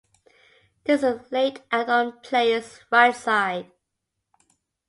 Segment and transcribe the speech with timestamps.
[0.85, 3.71] This is laid out on players right side.